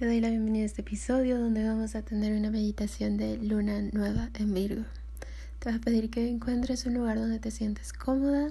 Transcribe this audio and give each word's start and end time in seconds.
Te 0.00 0.06
doy 0.06 0.22
la 0.22 0.30
bienvenida 0.30 0.62
a 0.62 0.64
este 0.64 0.80
episodio 0.80 1.38
donde 1.38 1.62
vamos 1.62 1.94
a 1.94 2.00
tener 2.00 2.32
una 2.32 2.50
meditación 2.50 3.18
de 3.18 3.36
luna 3.36 3.82
nueva 3.92 4.30
en 4.32 4.54
Virgo. 4.54 4.84
Te 5.58 5.68
voy 5.68 5.78
a 5.78 5.82
pedir 5.82 6.08
que 6.08 6.26
encuentres 6.26 6.86
un 6.86 6.94
lugar 6.94 7.18
donde 7.18 7.38
te 7.38 7.50
sientes 7.50 7.92
cómoda. 7.92 8.50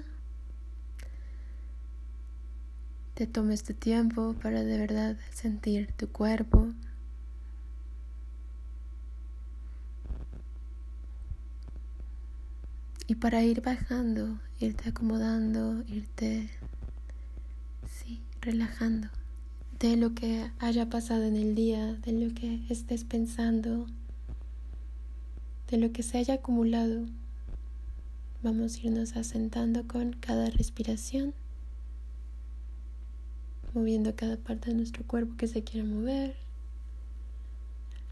Te 3.14 3.26
tomes 3.26 3.64
tu 3.64 3.74
tiempo 3.74 4.36
para 4.40 4.62
de 4.62 4.78
verdad 4.78 5.16
sentir 5.34 5.90
tu 5.94 6.08
cuerpo. 6.08 6.68
Y 13.08 13.16
para 13.16 13.42
ir 13.42 13.60
bajando, 13.60 14.38
irte 14.60 14.90
acomodando, 14.90 15.82
irte, 15.88 16.48
sí, 17.88 18.22
relajando 18.40 19.08
de 19.80 19.96
lo 19.96 20.14
que 20.14 20.50
haya 20.58 20.90
pasado 20.90 21.24
en 21.24 21.36
el 21.36 21.54
día, 21.54 21.94
de 21.94 22.12
lo 22.12 22.34
que 22.34 22.60
estés 22.68 23.04
pensando, 23.04 23.86
de 25.70 25.78
lo 25.78 25.90
que 25.90 26.02
se 26.02 26.18
haya 26.18 26.34
acumulado. 26.34 27.06
Vamos 28.42 28.76
a 28.76 28.86
irnos 28.86 29.16
asentando 29.16 29.88
con 29.88 30.12
cada 30.12 30.50
respiración, 30.50 31.32
moviendo 33.72 34.14
cada 34.14 34.36
parte 34.36 34.68
de 34.68 34.76
nuestro 34.76 35.02
cuerpo 35.06 35.38
que 35.38 35.48
se 35.48 35.64
quiera 35.64 35.86
mover. 35.88 36.36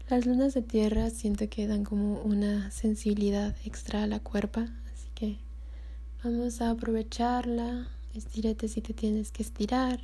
Las 0.09 0.25
lunas 0.25 0.55
de 0.55 0.63
tierra 0.63 1.11
siento 1.11 1.49
que 1.49 1.67
dan 1.67 1.83
como 1.83 2.19
una 2.21 2.71
sensibilidad 2.71 3.55
extra 3.63 4.01
a 4.01 4.07
la 4.07 4.19
cuerpa, 4.19 4.61
así 4.91 5.09
que 5.13 5.37
vamos 6.23 6.61
a 6.61 6.71
aprovecharla. 6.71 7.87
Estírate 8.15 8.67
si 8.67 8.81
te 8.81 8.95
tienes 8.95 9.31
que 9.31 9.43
estirar 9.43 9.99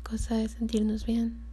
cosa 0.00 0.42
es 0.42 0.52
sentirnos 0.52 1.06
bien. 1.06 1.46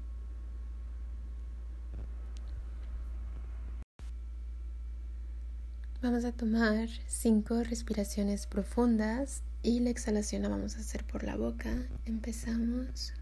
Vamos 6.01 6.25
a 6.25 6.33
tomar 6.33 6.89
cinco 7.07 7.63
respiraciones 7.63 8.45
profundas 8.45 9.41
y 9.61 9.79
la 9.79 9.89
exhalación 9.89 10.41
la 10.41 10.49
vamos 10.49 10.75
a 10.75 10.79
hacer 10.79 11.05
por 11.05 11.23
la 11.23 11.37
boca. 11.37 11.69
Empezamos. 12.05 13.13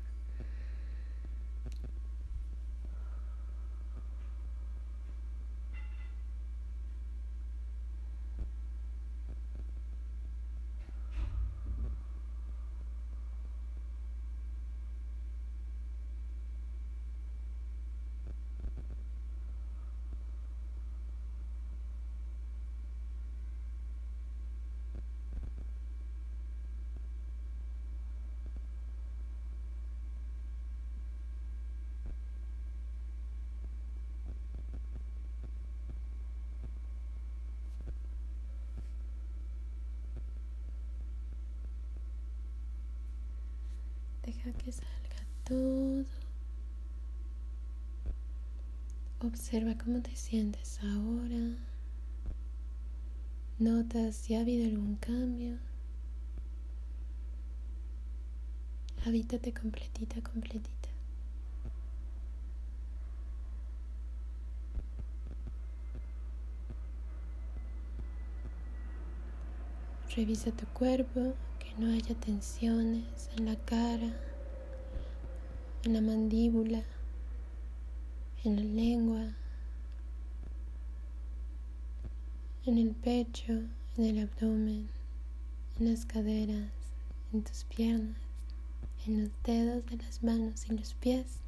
Deja 44.31 44.53
que 44.53 44.71
salga 44.71 45.25
todo. 45.43 46.05
Observa 49.19 49.77
cómo 49.77 50.01
te 50.01 50.15
sientes 50.15 50.79
ahora. 50.81 51.57
Nota 53.59 54.13
si 54.13 54.35
ha 54.35 54.39
habido 54.39 54.69
algún 54.69 54.95
cambio. 54.95 55.57
Habítate 59.05 59.51
completita, 59.53 60.21
completita. 60.21 60.87
Revisa 70.15 70.51
tu 70.51 70.65
cuerpo, 70.67 71.33
no 71.77 71.93
haya 71.93 72.13
tensiones 72.15 73.29
en 73.37 73.45
la 73.45 73.55
cara, 73.55 74.13
en 75.83 75.93
la 75.93 76.01
mandíbula, 76.01 76.83
en 78.43 78.55
la 78.57 78.63
lengua, 78.63 79.33
en 82.65 82.77
el 82.77 82.91
pecho, 82.91 83.53
en 83.97 84.05
el 84.05 84.19
abdomen, 84.19 84.89
en 85.79 85.89
las 85.89 86.05
caderas, 86.05 86.69
en 87.33 87.43
tus 87.43 87.63
piernas, 87.63 88.17
en 89.07 89.23
los 89.23 89.31
dedos 89.43 89.85
de 89.85 89.97
las 89.97 90.23
manos 90.23 90.65
y 90.69 90.77
los 90.77 90.93
pies. 90.95 91.39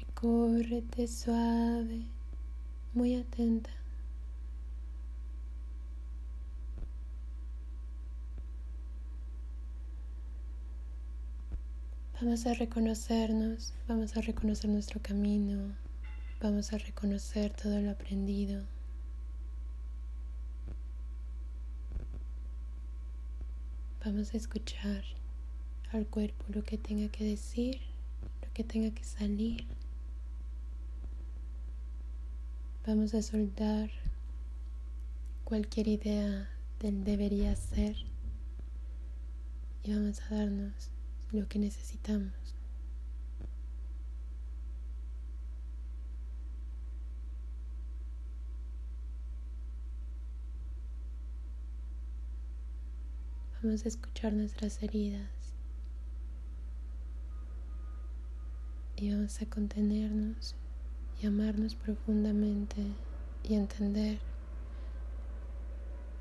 Recórrete 0.00 1.06
suave, 1.06 2.02
muy 2.92 3.14
atenta. 3.14 3.77
Vamos 12.20 12.46
a 12.46 12.52
reconocernos, 12.52 13.74
vamos 13.86 14.16
a 14.16 14.20
reconocer 14.20 14.68
nuestro 14.68 15.00
camino, 15.00 15.76
vamos 16.42 16.72
a 16.72 16.78
reconocer 16.78 17.52
todo 17.52 17.80
lo 17.80 17.92
aprendido. 17.92 18.64
Vamos 24.04 24.34
a 24.34 24.36
escuchar 24.36 25.04
al 25.92 26.08
cuerpo 26.08 26.44
lo 26.48 26.64
que 26.64 26.76
tenga 26.76 27.08
que 27.08 27.22
decir, 27.22 27.80
lo 28.42 28.52
que 28.52 28.64
tenga 28.64 28.92
que 28.92 29.04
salir. 29.04 29.64
Vamos 32.84 33.14
a 33.14 33.22
soltar 33.22 33.90
cualquier 35.44 35.86
idea 35.86 36.50
del 36.80 37.04
debería 37.04 37.54
ser 37.54 37.94
y 39.84 39.94
vamos 39.94 40.20
a 40.20 40.34
darnos 40.34 40.97
lo 41.32 41.46
que 41.48 41.58
necesitamos. 41.58 42.32
Vamos 53.62 53.84
a 53.84 53.88
escuchar 53.88 54.32
nuestras 54.32 54.82
heridas 54.82 55.28
y 58.96 59.12
vamos 59.12 59.42
a 59.42 59.46
contenernos 59.46 60.54
y 61.20 61.26
amarnos 61.26 61.74
profundamente 61.74 62.86
y 63.42 63.54
entender 63.54 64.20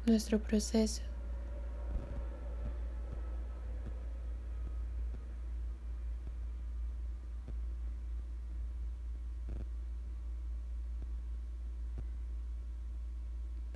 nuestro 0.05 0.39
proceso 0.39 1.03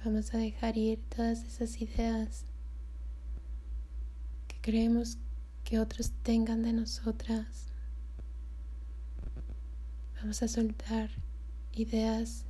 Vamos 0.04 0.34
a 0.34 0.40
dejar 0.40 0.78
ir 0.78 1.00
todas 1.16 1.44
esas 1.44 1.80
ideas 1.80 2.46
que 4.48 4.58
creemos 4.60 5.20
que 5.64 5.80
otros 5.80 6.12
tengan 6.24 6.64
de 6.64 6.74
nosotras. 6.74 7.68
Vamos 10.20 10.42
a 10.42 10.48
soltar 10.48 11.12
ideas 11.74 12.46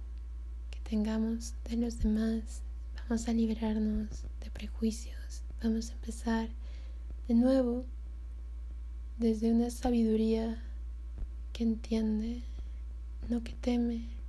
que 0.69 0.79
tengamos 0.89 1.55
de 1.69 1.75
los 1.75 1.99
demás. 1.99 2.61
Vamos 3.09 3.27
a 3.27 3.33
liberarnos 3.33 4.23
de 4.39 4.49
prejuicios. 4.49 5.43
Vamos 5.61 5.89
a 5.89 5.93
empezar 5.93 6.47
de 7.27 7.33
nuevo 7.33 7.83
desde 9.17 9.51
una 9.51 9.69
sabiduría 9.71 10.63
que 11.51 11.63
entiende, 11.63 12.43
no 13.27 13.43
que 13.43 13.51
teme. 13.55 14.20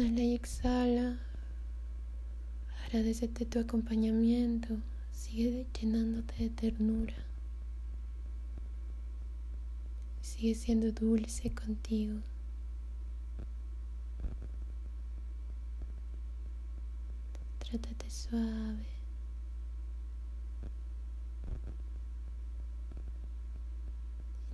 Inhala 0.00 0.22
y 0.22 0.34
exhala. 0.34 1.18
Agradecete 2.86 3.44
tu 3.44 3.58
acompañamiento. 3.58 4.78
Sigue 5.12 5.66
llenándote 5.78 6.34
de 6.44 6.48
ternura. 6.48 7.14
Sigue 10.22 10.54
siendo 10.54 10.90
dulce 10.90 11.50
contigo. 11.52 12.20
Trátate 17.58 18.08
suave. 18.08 18.86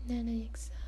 Inhala 0.08 0.32
y 0.32 0.42
exhala. 0.42 0.85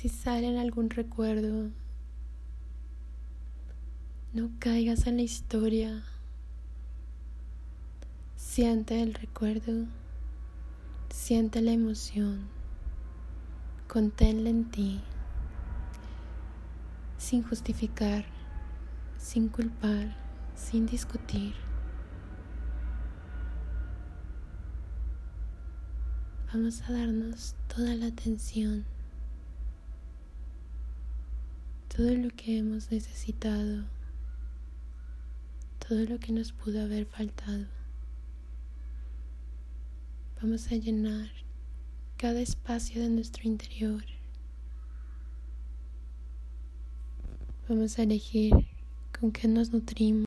Si 0.00 0.08
sale 0.08 0.46
en 0.46 0.56
algún 0.56 0.88
recuerdo, 0.88 1.68
no 4.32 4.50
caigas 4.58 5.06
en 5.06 5.16
la 5.16 5.22
historia. 5.22 6.02
Siente 8.34 9.02
el 9.02 9.12
recuerdo, 9.12 9.84
siente 11.10 11.60
la 11.60 11.72
emoción, 11.72 12.48
conténla 13.88 14.48
en 14.48 14.70
ti, 14.70 15.02
sin 17.18 17.42
justificar, 17.42 18.24
sin 19.18 19.50
culpar, 19.50 20.16
sin 20.54 20.86
discutir. 20.86 21.52
Vamos 26.54 26.80
a 26.88 26.90
darnos 26.90 27.54
toda 27.68 27.94
la 27.96 28.06
atención 28.06 28.86
todo 32.00 32.14
lo 32.14 32.30
que 32.30 32.56
hemos 32.56 32.90
necesitado, 32.90 33.84
todo 35.86 36.02
lo 36.06 36.18
que 36.18 36.32
nos 36.32 36.50
pudo 36.50 36.80
haber 36.80 37.04
faltado. 37.04 37.66
Vamos 40.40 40.72
a 40.72 40.76
llenar 40.76 41.28
cada 42.16 42.40
espacio 42.40 43.02
de 43.02 43.10
nuestro 43.10 43.46
interior. 43.46 44.02
Vamos 47.68 47.98
a 47.98 48.04
elegir 48.04 48.54
con 49.20 49.30
qué 49.30 49.46
nos 49.46 49.70
nutrimos. 49.70 50.24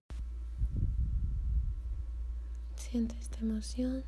Siente 2.75 3.15
esta 3.19 3.39
emoción. 3.39 4.03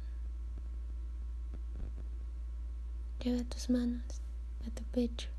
Lleva 3.23 3.43
tus 3.45 3.71
manos 3.71 4.21
a 4.67 4.69
tu 4.69 4.83
pecho. 4.83 5.34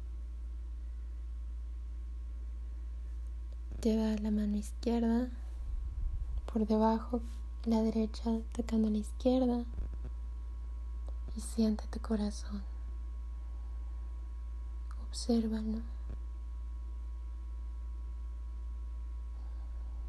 Lleva 3.87 4.17
la 4.21 4.33
mano 4.33 4.57
izquierda 4.57 5.29
por 6.53 6.67
debajo, 6.67 7.21
la 7.67 7.83
derecha 7.83 8.41
tocando 8.51 8.91
la 8.91 8.99
izquierda 8.99 9.65
y 11.37 11.41
siente 11.41 11.85
tu 11.87 12.01
corazón. 12.01 12.65
Obsérvalo. 15.07 15.83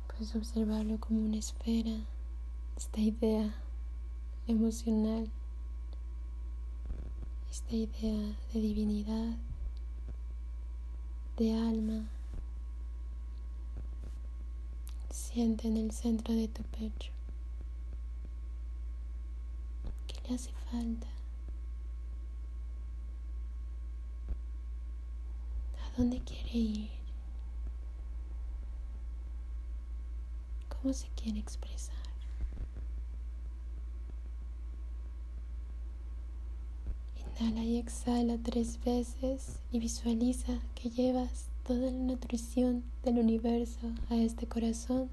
Puedes 0.07 0.35
observarlo 0.35 1.00
como 1.00 1.19
una 1.19 1.38
esfera, 1.38 2.00
esta 2.75 3.00
idea 3.00 3.53
emocional, 4.47 5.29
esta 7.51 7.75
idea 7.75 8.35
de 8.51 8.59
divinidad, 8.59 9.38
de 11.38 11.53
alma. 11.53 12.17
Siente 15.18 15.68
en 15.68 15.78
el 15.78 15.92
centro 15.92 16.31
de 16.36 16.48
tu 16.48 16.62
pecho. 16.62 17.12
¿Qué 20.06 20.30
le 20.30 20.36
hace 20.36 20.52
falta? 20.72 21.08
¿A 25.84 25.98
dónde 25.98 26.22
quiere 26.22 26.52
ir? 26.52 26.90
¿Cómo 30.69 30.94
se 30.94 31.08
quiere 31.10 31.40
expresar? 31.40 31.96
Inhala 37.40 37.63
y 37.63 37.78
exhala 37.78 38.38
tres 38.38 38.80
veces 38.86 39.60
y 39.72 39.80
visualiza 39.80 40.60
que 40.75 40.92
llevas 40.92 41.48
toda 41.68 41.92
la 41.92 42.00
nutrición 42.00 42.86
del 43.04 43.19
universo 43.19 43.92
a 44.10 44.16
este 44.16 44.48
corazón 44.48 45.10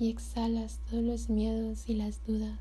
y 0.00 0.10
exhalas 0.10 0.80
todos 0.90 1.04
los 1.04 1.28
miedos 1.28 1.88
y 1.88 1.94
las 1.94 2.26
dudas 2.26 2.58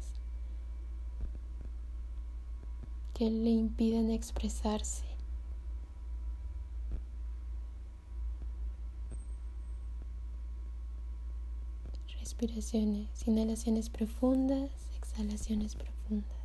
que 3.16 3.32
le 3.32 3.50
impiden 3.50 4.12
expresarse. 4.12 5.06
Respiraciones, 12.20 13.10
inhalaciones 13.28 13.90
profundas, 13.90 14.70
exhalaciones 14.98 15.74
profundas. 15.74 16.45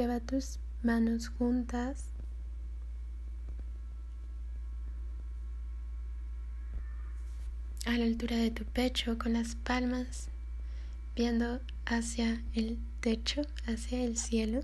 Lleva 0.00 0.18
tus 0.18 0.58
manos 0.82 1.28
juntas. 1.28 2.06
A 7.84 7.98
la 7.98 8.06
altura 8.06 8.36
de 8.36 8.50
tu 8.50 8.64
pecho 8.64 9.18
con 9.18 9.34
las 9.34 9.56
palmas 9.56 10.30
viendo 11.14 11.60
hacia 11.84 12.42
el 12.54 12.78
techo, 13.00 13.42
hacia 13.66 14.02
el 14.02 14.16
cielo. 14.16 14.62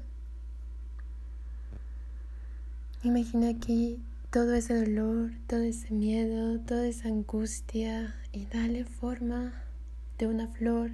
Imagina 3.02 3.50
aquí 3.50 3.98
todo 4.30 4.54
ese 4.54 4.86
dolor, 4.86 5.32
todo 5.48 5.60
ese 5.60 5.92
miedo, 5.92 6.60
toda 6.60 6.86
esa 6.86 7.08
angustia 7.08 8.14
y 8.32 8.46
dale 8.46 8.86
forma 8.86 9.52
de 10.16 10.28
una 10.28 10.48
flor. 10.48 10.92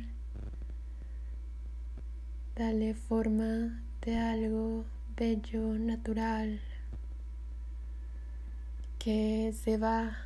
Dale 2.56 2.94
forma 2.94 3.81
de 4.05 4.19
algo 4.19 4.85
bello, 5.17 5.79
natural, 5.79 6.61
que 8.99 9.55
se 9.63 9.79
va 9.79 10.17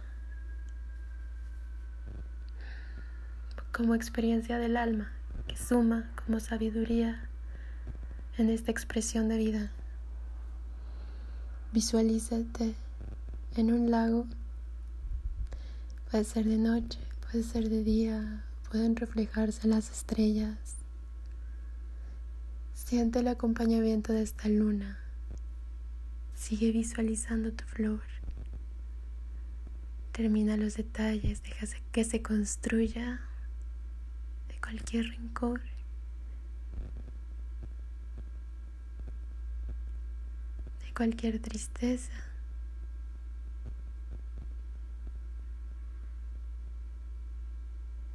como 3.72 3.94
experiencia 3.94 4.58
del 4.58 4.78
alma, 4.78 5.12
que 5.46 5.58
suma 5.58 6.10
como 6.24 6.40
sabiduría 6.40 7.28
en 8.38 8.48
esta 8.48 8.70
expresión 8.70 9.28
de 9.28 9.36
vida. 9.36 9.70
Visualízate 11.72 12.74
en 13.56 13.72
un 13.74 13.90
lago, 13.90 14.26
puede 16.10 16.24
ser 16.24 16.46
de 16.46 16.56
noche, 16.56 16.98
puede 17.20 17.42
ser 17.42 17.68
de 17.68 17.84
día, 17.84 18.42
pueden 18.70 18.96
reflejarse 18.96 19.68
las 19.68 19.90
estrellas 19.90 20.85
Siente 22.76 23.20
el 23.20 23.28
acompañamiento 23.28 24.12
de 24.12 24.22
esta 24.22 24.48
luna. 24.48 24.98
Sigue 26.34 26.70
visualizando 26.70 27.50
tu 27.50 27.64
flor. 27.64 28.02
Termina 30.12 30.56
los 30.56 30.76
detalles, 30.76 31.42
deja 31.42 31.66
que 31.90 32.04
se 32.04 32.22
construya 32.22 33.22
de 34.48 34.60
cualquier 34.60 35.06
rincón. 35.06 35.60
De 40.84 40.94
cualquier 40.94 41.40
tristeza. 41.40 42.12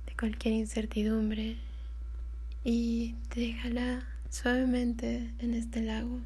De 0.06 0.16
cualquier 0.16 0.54
incertidumbre. 0.54 1.58
Y 2.64 3.16
déjala 3.36 4.11
suavemente 4.32 5.34
en 5.40 5.54
este 5.54 5.82
lago. 5.82 6.22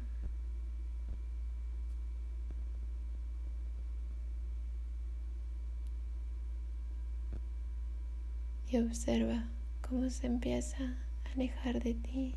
Y 8.70 8.78
observa 8.78 9.44
cómo 9.86 10.08
se 10.08 10.26
empieza 10.26 10.82
a 11.24 11.32
alejar 11.34 11.82
de 11.82 11.94
ti. 11.94 12.34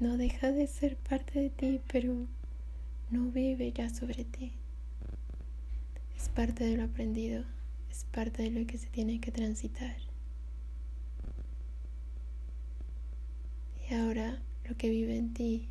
No 0.00 0.16
deja 0.16 0.50
de 0.50 0.66
ser 0.66 0.96
parte 0.96 1.40
de 1.40 1.50
ti, 1.50 1.80
pero 1.90 2.26
no 3.10 3.30
vive 3.30 3.72
ya 3.72 3.88
sobre 3.88 4.24
ti. 4.24 4.52
Es 6.16 6.28
parte 6.28 6.64
de 6.64 6.76
lo 6.76 6.84
aprendido, 6.84 7.44
es 7.90 8.04
parte 8.04 8.42
de 8.42 8.50
lo 8.50 8.66
que 8.66 8.78
se 8.78 8.88
tiene 8.88 9.20
que 9.20 9.30
transitar. 9.30 10.03
Ahora 13.94 14.40
lo 14.68 14.76
que 14.76 14.90
vive 14.90 15.16
en 15.16 15.34
ti 15.34 15.68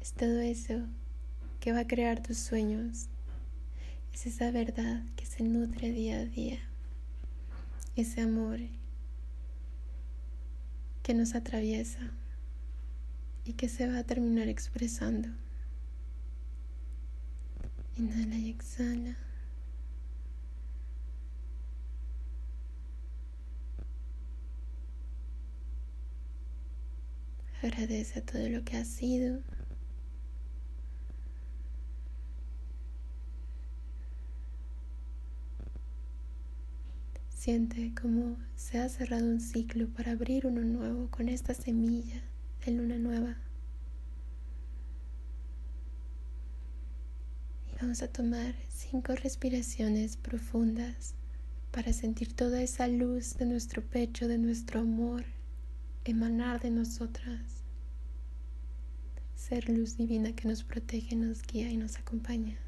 es 0.00 0.14
todo 0.14 0.40
eso 0.40 0.80
que 1.60 1.72
va 1.72 1.80
a 1.80 1.86
crear 1.86 2.22
tus 2.22 2.38
sueños. 2.38 3.08
Es 4.14 4.24
esa 4.24 4.50
verdad 4.50 5.02
que 5.14 5.26
se 5.26 5.44
nutre 5.44 5.92
día 5.92 6.20
a 6.20 6.24
día. 6.24 6.58
Ese 7.96 8.22
amor 8.22 8.60
que 11.02 11.12
nos 11.12 11.34
atraviesa 11.34 12.12
y 13.44 13.52
que 13.52 13.68
se 13.68 13.86
va 13.86 13.98
a 13.98 14.04
terminar 14.04 14.48
expresando. 14.48 15.28
Inhala 17.98 18.36
y 18.36 18.48
exhala. 18.48 19.18
Agradece 27.68 28.22
todo 28.22 28.48
lo 28.48 28.64
que 28.64 28.78
ha 28.78 28.84
sido. 28.86 29.42
Siente 37.28 37.92
como 38.00 38.38
se 38.56 38.78
ha 38.78 38.88
cerrado 38.88 39.26
un 39.26 39.42
ciclo 39.42 39.86
para 39.88 40.12
abrir 40.12 40.46
uno 40.46 40.62
nuevo 40.62 41.10
con 41.10 41.28
esta 41.28 41.52
semilla 41.52 42.22
de 42.64 42.72
luna 42.72 42.96
nueva. 42.96 43.36
Y 47.70 47.76
vamos 47.82 48.00
a 48.00 48.08
tomar 48.08 48.54
cinco 48.70 49.14
respiraciones 49.14 50.16
profundas 50.16 51.12
para 51.70 51.92
sentir 51.92 52.32
toda 52.32 52.62
esa 52.62 52.88
luz 52.88 53.36
de 53.36 53.44
nuestro 53.44 53.82
pecho, 53.82 54.26
de 54.26 54.38
nuestro 54.38 54.80
amor 54.80 55.26
emanar 56.04 56.60
de 56.60 56.70
nosotras, 56.70 57.64
ser 59.34 59.68
luz 59.68 59.96
divina 59.96 60.32
que 60.32 60.48
nos 60.48 60.64
protege, 60.64 61.16
nos 61.16 61.42
guía 61.42 61.70
y 61.70 61.76
nos 61.76 61.96
acompaña. 61.96 62.58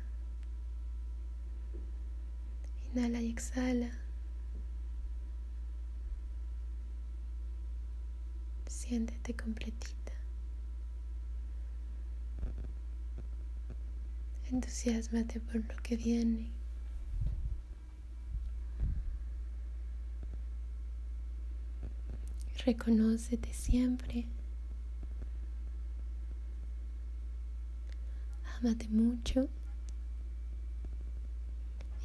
Inhala 2.94 3.20
y 3.22 3.30
exhala. 3.30 3.90
Siéntete 8.66 9.34
completita. 9.34 10.12
Entusiasmate 14.50 15.40
por 15.40 15.64
lo 15.64 15.76
que 15.82 15.96
viene. 15.96 16.59
Reconócete 22.64 23.54
siempre. 23.54 24.26
Ámate 28.58 28.86
mucho 28.88 29.48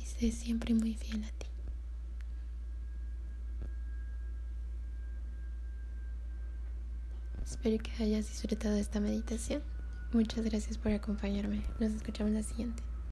y 0.02 0.06
sé 0.06 0.32
siempre 0.32 0.74
muy 0.74 0.94
fiel 0.94 1.26
a 1.26 1.32
ti. 1.32 1.48
Espero 7.44 7.84
que 7.84 8.04
hayas 8.04 8.30
disfrutado 8.30 8.76
esta 8.78 9.02
meditación. 9.02 9.62
Muchas 10.14 10.46
gracias 10.46 10.78
por 10.78 10.94
acompañarme. 10.94 11.64
Nos 11.80 11.92
escuchamos 11.92 12.32
la 12.32 12.44
siguiente. 12.44 12.82